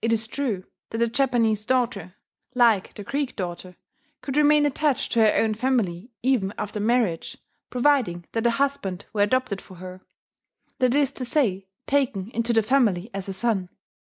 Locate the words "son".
13.32-13.68